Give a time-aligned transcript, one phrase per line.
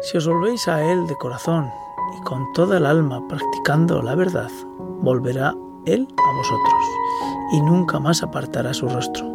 [0.00, 1.70] Si os volvéis a Él de corazón
[2.16, 4.50] y con toda el alma practicando la verdad,
[5.00, 6.84] volverá Él a vosotros
[7.52, 9.26] y nunca más apartará su rostro.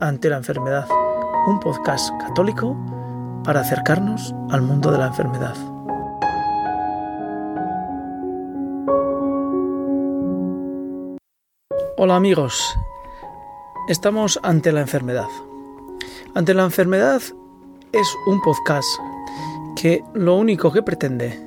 [0.00, 0.88] Ante la enfermedad,
[1.48, 2.76] un podcast católico
[3.42, 5.56] para acercarnos al mundo de la enfermedad.
[11.98, 12.78] Hola amigos,
[13.88, 15.28] estamos ante la enfermedad.
[16.34, 17.20] Ante la enfermedad
[17.92, 18.88] es un podcast
[19.76, 21.38] que lo único que pretende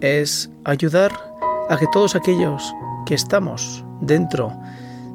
[0.00, 1.12] es ayudar
[1.68, 2.74] a que todos aquellos
[3.06, 4.52] que estamos dentro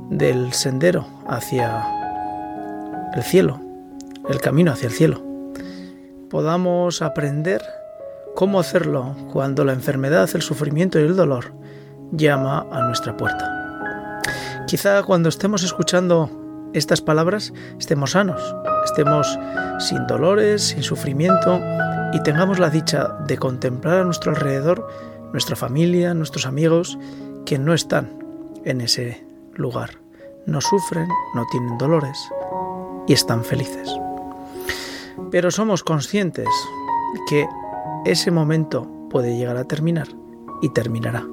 [0.10, 1.84] del sendero hacia
[3.14, 3.60] el cielo,
[4.30, 5.22] el camino hacia el cielo,
[6.30, 7.62] podamos aprender
[8.36, 11.52] cómo hacerlo cuando la enfermedad, el sufrimiento y el dolor
[12.12, 14.22] llama a nuestra puerta.
[14.68, 16.30] Quizá cuando estemos escuchando
[16.74, 19.40] estas palabras estemos sanos, estemos
[19.80, 21.60] sin dolores, sin sufrimiento
[22.14, 24.88] y tengamos la dicha de contemplar a nuestro alrededor
[25.32, 26.98] nuestra familia, nuestros amigos
[27.46, 28.24] que no están
[28.66, 29.92] en ese lugar,
[30.46, 32.18] no sufren, no tienen dolores
[33.08, 33.90] y están felices.
[35.32, 36.48] Pero somos conscientes
[37.28, 37.48] que
[38.06, 40.08] ese momento puede llegar a terminar
[40.62, 41.26] y terminará.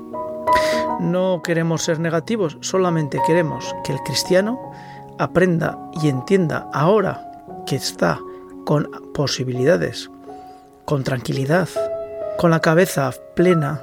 [1.01, 4.73] No queremos ser negativos, solamente queremos que el cristiano
[5.19, 7.23] aprenda y entienda ahora
[7.67, 8.19] que está
[8.65, 10.11] con posibilidades,
[10.87, 11.69] con tranquilidad,
[12.39, 13.83] con la cabeza plena,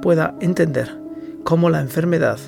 [0.00, 0.96] pueda entender
[1.44, 2.38] cómo la enfermedad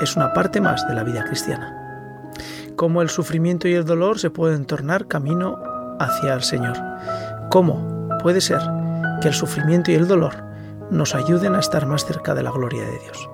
[0.00, 2.30] es una parte más de la vida cristiana,
[2.76, 5.58] cómo el sufrimiento y el dolor se pueden tornar camino
[5.98, 6.76] hacia el Señor,
[7.50, 8.60] cómo puede ser
[9.20, 10.44] que el sufrimiento y el dolor
[10.90, 13.28] nos ayuden a estar más cerca de la gloria de Dios.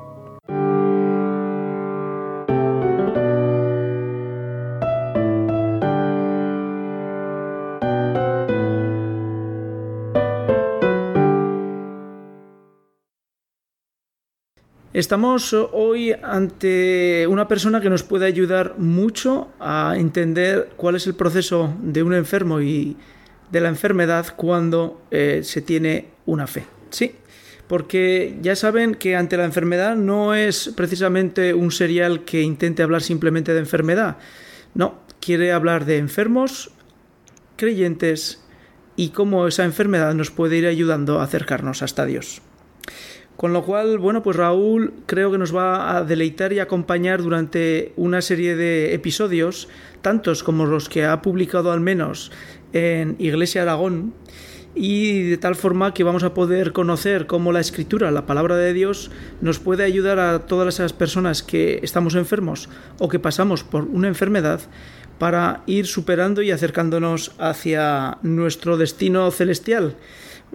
[14.99, 21.15] Estamos hoy ante una persona que nos puede ayudar mucho a entender cuál es el
[21.15, 22.97] proceso de un enfermo y
[23.53, 26.67] de la enfermedad cuando eh, se tiene una fe.
[26.91, 27.13] Sí,
[27.69, 33.03] porque ya saben que ante la enfermedad no es precisamente un serial que intente hablar
[33.03, 34.17] simplemente de enfermedad.
[34.75, 36.73] No, quiere hablar de enfermos,
[37.55, 38.43] creyentes
[38.97, 42.43] y cómo esa enfermedad nos puede ir ayudando a acercarnos hasta Dios.
[43.39, 47.93] Con lo cual, bueno, pues Raúl creo que nos va a deleitar y acompañar durante
[47.95, 49.69] una serie de episodios,
[50.03, 52.33] tantos como los que ha publicado al menos
[52.73, 54.13] en Iglesia Aragón,
[54.75, 58.73] y de tal forma que vamos a poder conocer cómo la escritura, la palabra de
[58.73, 62.69] Dios, nos puede ayudar a todas esas personas que estamos enfermos
[62.99, 64.63] o que pasamos por una enfermedad
[65.21, 69.95] para ir superando y acercándonos hacia nuestro destino celestial.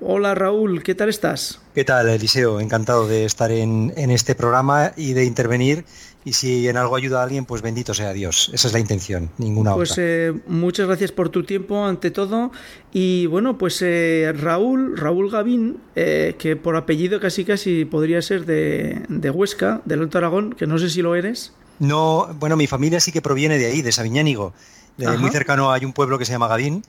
[0.02, 1.62] Hola Raúl, ¿qué tal estás?
[1.76, 2.60] ¿Qué tal, Eliseo?
[2.60, 5.86] Encantado de estar en, este programa y de intervenir.
[6.26, 8.50] Y si en algo ayuda a alguien, pues bendito sea Dios.
[8.54, 10.04] Esa es la intención, ninguna pues, otra.
[10.04, 12.52] Pues muchas gracias por tu tiempo ante todo.
[12.92, 18.46] Y bueno, pues eh, Raúl, Raúl Gavín, eh, que por apellido casi casi podría ser
[18.46, 21.54] de, de Huesca, del Alto Aragón, que no sé si lo eres.
[21.80, 24.54] No, bueno, mi familia sí que proviene de ahí, de Sabiñánigo.
[24.98, 26.84] muy cercano hay un pueblo que se llama Gavín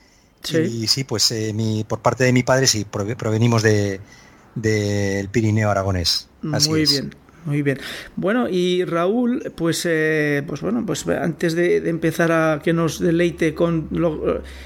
[0.53, 4.00] y sí, pues eh, mi, por parte de mi padre sí, provenimos del
[4.55, 6.28] de, Pirineo aragonés.
[6.43, 7.15] muy bien.
[7.44, 7.78] Muy bien.
[8.16, 13.55] Bueno, y Raúl, pues, eh, pues bueno, pues antes de, empezar a que nos deleite
[13.55, 13.91] con,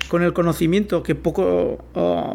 [0.09, 1.85] con el conocimiento que poco,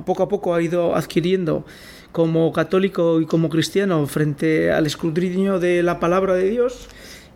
[0.05, 1.65] poco a poco ha ido adquiriendo
[2.11, 6.87] como católico y como cristiano frente al escrutinio de la palabra de Dios,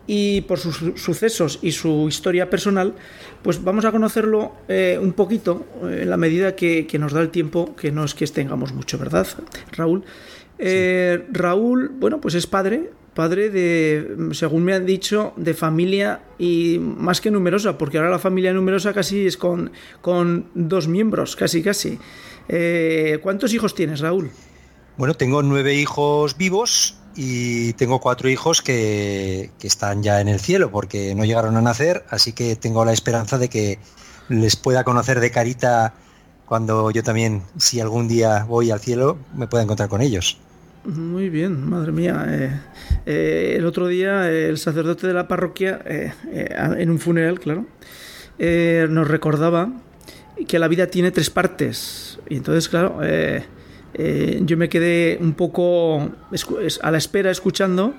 [0.08, 2.96] y por sus sucesos y su historia personal,
[3.44, 7.30] pues vamos a conocerlo eh, un poquito eh, en la medida que, nos da el
[7.30, 9.28] tiempo, que no es que tengamos mucho, ¿verdad,
[9.74, 10.04] Raúl?
[10.58, 16.80] Eh, Raúl, bueno, pues es padre, padre de, según me han dicho, de familia y
[16.80, 21.62] más que numerosa, porque ahora la familia numerosa casi es con, con dos miembros, casi,
[21.62, 22.00] casi.
[23.22, 24.32] ¿Cuántos hijos tienes, Raúl?
[24.98, 30.72] Bueno, tengo nueve hijos vivos y tengo cuatro hijos que, están ya en el cielo
[30.72, 33.78] porque no llegaron a nacer, así que tengo la esperanza de que
[34.28, 35.94] les pueda conocer de carita
[36.48, 40.40] cuando yo también, si algún día voy al cielo, me pueda encontrar con ellos.
[40.84, 42.26] Muy bien, madre mía.
[42.30, 42.60] Eh,
[43.06, 47.66] eh, el otro día el sacerdote de la parroquia, eh, en un funeral, claro,
[48.40, 49.70] nos recordaba
[50.48, 52.18] que la vida tiene tres partes.
[52.30, 53.00] Y entonces, claro,
[53.94, 56.10] eh, yo me quedé un poco
[56.82, 57.94] a la espera escuchando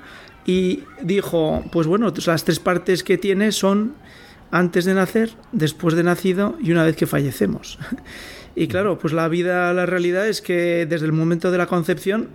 [0.46, 3.94] y dijo, pues bueno, las tres partes que tiene son
[4.50, 7.78] antes de nacer, después de nacido y una vez que fallecemos.
[8.56, 12.28] Y claro, pues la vida, la realidad es que desde el momento de la concepción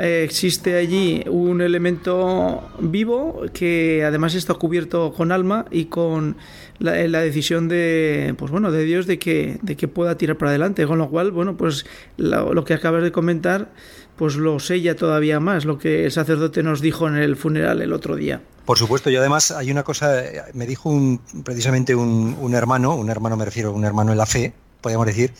[0.00, 6.36] eh, existe allí un elemento vivo que además está cubierto con alma y con
[6.78, 10.86] la, decisión de, pues bueno, de Dios de que, de que pueda tirar para adelante.
[10.86, 11.84] Con lo cual, bueno, pues
[12.16, 13.72] lo, que acabas de comentar,
[14.16, 17.92] pues lo sella todavía más, lo que el sacerdote nos dijo en el funeral el
[17.92, 18.40] otro día.
[18.64, 20.22] Por supuesto, y además hay una cosa,
[20.54, 24.26] me dijo un, precisamente un, un hermano, un hermano me refiero, un hermano en la
[24.26, 25.32] fe, podríamos decir,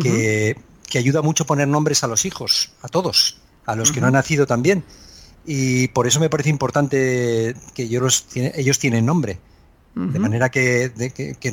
[0.00, 0.56] que,
[0.98, 4.46] ayuda mucho poner nombres a los hijos, a todos, a los que no han nacido
[4.46, 4.84] también.
[5.46, 9.38] Y por eso me parece importante que ellos, ellos tienen nombre.
[9.94, 10.92] De manera que,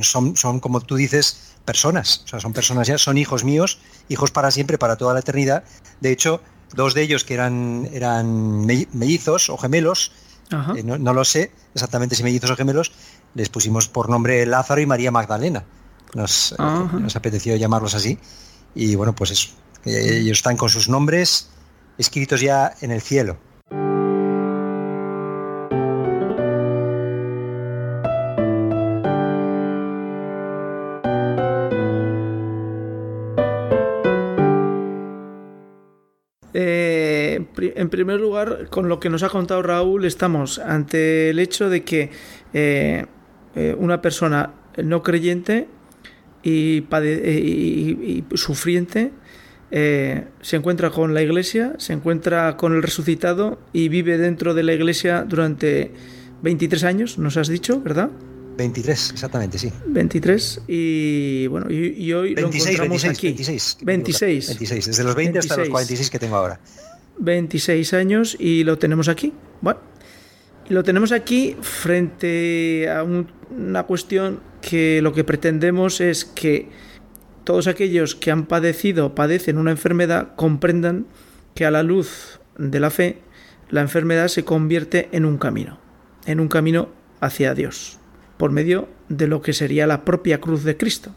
[0.01, 2.21] son, son, como tú dices, personas.
[2.25, 5.63] O sea, son personas ya, son hijos míos, hijos para siempre, para toda la eternidad.
[6.00, 6.42] De hecho,
[6.74, 10.12] dos de ellos que eran, eran mellizos o gemelos,
[10.75, 12.94] eh, no, lo sé exactamente si mellizos o gemelos,
[13.33, 15.65] les pusimos por nombre Lázaro y María Magdalena.
[16.13, 18.18] Nos, nos apeteció llamarlos así.
[18.75, 19.50] Y bueno, pues eso.
[19.83, 21.50] Ellos están con sus nombres
[21.97, 23.38] escritos ya en el cielo.
[36.53, 41.69] Eh, en primer lugar, con lo que nos ha contado Raúl, estamos ante el hecho
[41.69, 42.09] de que
[42.53, 43.05] eh,
[43.55, 45.67] eh, una persona no creyente
[46.44, 49.11] eh, y, sufriente,
[49.71, 54.63] eh, se encuentra con la iglesia, se encuentra con el resucitado y vive dentro de
[54.63, 55.91] la iglesia durante
[56.41, 58.09] 23 años, nos has dicho, ¿verdad?
[58.57, 59.71] 23, exactamente, sí.
[59.87, 63.27] 23 y bueno, y, hoy lo encontramos aquí.
[63.27, 64.47] 26, 26.
[64.47, 66.59] 26, desde los 20 hasta los 46 que tengo ahora.
[67.19, 69.33] 26 años y lo tenemos aquí.
[69.61, 69.79] Bueno,
[70.69, 76.69] y lo tenemos aquí frente a una cuestión que lo que pretendemos es que
[77.47, 81.05] todos aquellos que han padecido, padecen una enfermedad, comprendan
[81.55, 83.19] que a la luz de la fe,
[83.69, 85.79] la enfermedad se convierte en un camino,
[86.25, 86.89] en un camino
[87.21, 87.99] hacia Dios,
[88.35, 91.15] por medio de lo que sería la propia cruz de Cristo.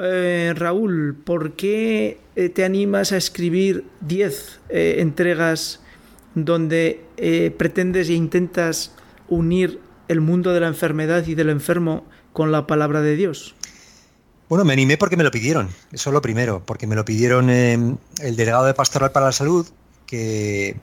[0.00, 5.82] Eh, Raúl, ¿por qué eh, te animas a escribir 10 eh, entregas
[6.36, 7.02] donde
[7.58, 8.94] pretendes e intentas
[9.28, 13.56] unir el mundo de la enfermedad y del enfermo con la palabra de Dios?
[14.48, 17.50] Bueno, me animé porque me lo pidieron, eso es lo primero, porque me lo pidieron
[17.50, 19.66] em, el delegado de Pastoral para la Salud,
[20.06, 20.80] que,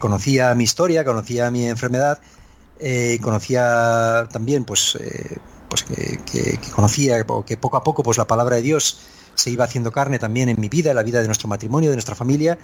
[0.00, 2.18] conocía mi historia, conocía mi enfermedad,
[2.80, 5.36] eh, conocía también, pues, eh,
[5.68, 9.00] pues que, conocía que poco a poco pues, la palabra de Dios
[9.34, 11.96] se iba haciendo carne también en mi vida, en la vida de nuestro matrimonio, de
[11.96, 12.56] nuestra familia,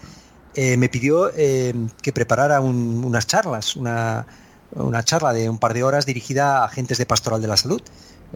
[0.54, 4.26] eh, me pidió em, que preparara unas charlas, una,
[4.72, 7.82] una charla de un par de horas dirigida a agentes de pastoral de la salud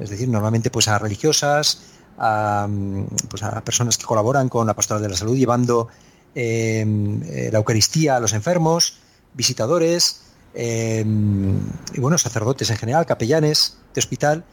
[0.01, 1.81] es decir, normalmente pues a religiosas,
[2.19, 2.69] a,
[3.29, 5.89] pues a personas que colaboran con la pastoral de la salud, llevando
[6.35, 8.99] em, eh, la Eucaristía a los enfermos,
[9.35, 10.23] visitadores,
[10.55, 11.59] em,
[11.95, 14.45] y bueno, sacerdotes en general, capellanes de hospital.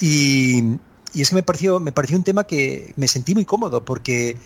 [0.00, 0.78] Y,
[1.14, 4.36] es que me pareció, me pareció un tema que me sentí muy cómodo porque,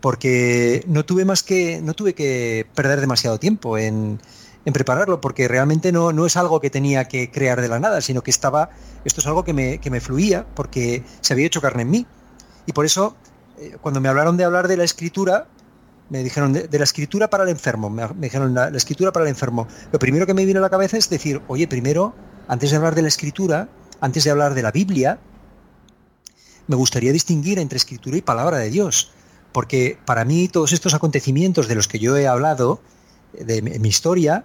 [0.00, 4.20] porque no tuve más que, no tuve que perder demasiado tiempo en,
[4.64, 8.00] en prepararlo, porque realmente no, no es algo que tenía que crear de la nada,
[8.00, 8.70] sino que estaba,
[9.04, 12.06] esto es algo que me, que me fluía, porque se había hecho carne en mí.
[12.66, 13.16] Y por eso,
[13.58, 15.46] eh, cuando me hablaron de hablar de la escritura,
[16.10, 19.66] me dijeron de, la escritura para el enfermo, me, dijeron la, escritura para el enfermo.
[19.92, 22.14] Lo primero que me vino a la cabeza es decir, oye, primero,
[22.48, 23.68] antes de hablar de la escritura,
[24.00, 25.20] antes de hablar de la Biblia,
[26.66, 29.12] me gustaría distinguir entre escritura y palabra de Dios,
[29.52, 32.80] porque para mí todos estos acontecimientos de los que yo he hablado,
[33.32, 34.44] de mi historia,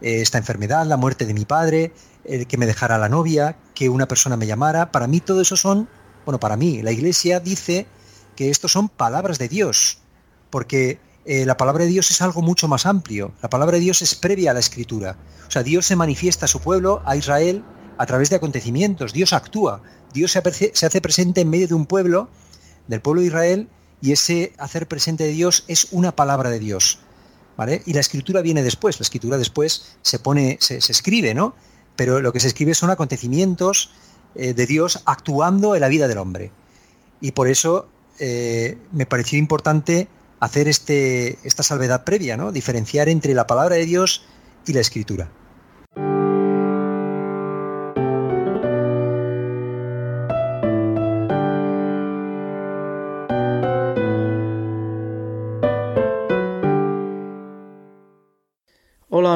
[0.00, 1.92] eh, esta enfermedad, la muerte de mi padre,
[2.24, 4.92] el que me dejara la novia, que una persona me llamara.
[4.92, 5.88] Para mí todo eso son,
[6.24, 7.86] bueno, para mí, la iglesia dice
[8.34, 9.98] que estos son palabras de Dios,
[10.50, 13.32] porque eh, la palabra de Dios es algo mucho más amplio.
[13.42, 15.16] La palabra de Dios es previa a la escritura.
[15.48, 17.64] O sea, Dios se manifiesta a su pueblo, a Israel,
[17.98, 19.12] a través de acontecimientos.
[19.12, 19.82] Dios actúa.
[20.12, 20.42] Dios se,
[20.74, 22.28] se hace presente en medio de un pueblo,
[22.86, 23.68] del pueblo de Israel,
[24.02, 27.00] y ese hacer presente de Dios es una palabra de Dios.
[27.86, 31.54] Y la escritura viene después, la escritura después se pone, se, escribe, ¿no?
[31.96, 33.90] Pero lo que se escribe son acontecimientos
[34.34, 36.50] eh, de Dios actuando en la vida del hombre.
[37.20, 40.08] Y por eso eh, me pareció importante
[40.38, 42.52] hacer este, esta salvedad previa, ¿no?
[42.52, 44.22] Diferenciar entre la palabra de Dios
[44.66, 45.30] y la escritura.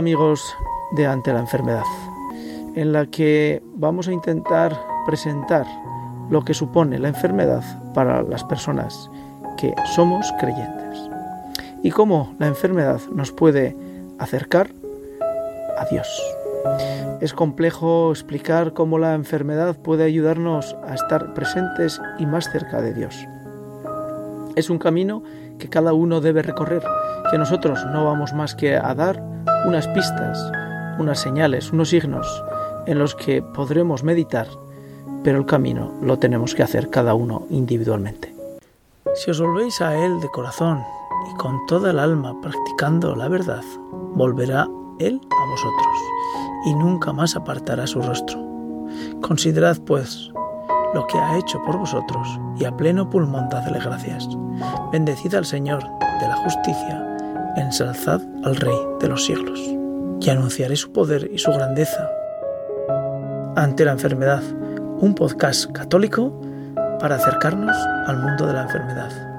[0.00, 0.56] Amigos
[0.92, 1.84] de Ante la Enfermedad,
[2.74, 5.66] en la que vamos a intentar presentar
[6.30, 9.10] lo que supone la enfermedad para las personas
[9.58, 10.98] que somos creyentes
[11.82, 13.76] y cómo la enfermedad nos puede
[14.18, 14.70] acercar
[15.76, 16.08] a Dios.
[17.20, 22.94] Es complejo explicar cómo la enfermedad puede ayudarnos a estar presentes y más cerca de
[22.94, 23.28] Dios.
[24.56, 25.22] Es un camino
[25.58, 26.82] que cada uno debe recorrer,
[27.30, 29.28] que nosotros no vamos más que a dar
[29.66, 30.50] unas pistas,
[30.98, 32.26] unas señales, unos signos
[32.86, 34.48] en los que podremos meditar,
[35.22, 38.34] pero el camino lo tenemos que hacer cada uno individualmente.
[39.14, 40.82] Si os volvéis a Él de corazón
[41.30, 43.64] y con toda el alma practicando la verdad,
[44.14, 45.96] volverá Él a vosotros
[46.66, 48.38] y nunca más apartará su rostro.
[49.20, 50.30] Considerad, pues,
[50.94, 54.28] lo que ha hecho por vosotros y a pleno pulmón dadle gracias.
[54.92, 55.82] Bendecid al Señor
[56.20, 57.09] de la justicia,
[57.56, 59.60] ensalzad al Rey de los siglos.
[60.20, 62.10] Y anunciaré su poder y su grandeza
[63.56, 64.42] ante la enfermedad,
[65.00, 66.40] un podcast católico
[67.00, 67.76] para acercarnos
[68.06, 69.29] al mundo de la enfermedad.